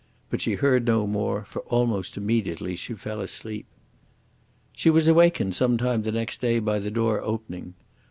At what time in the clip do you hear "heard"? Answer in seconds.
0.55-0.87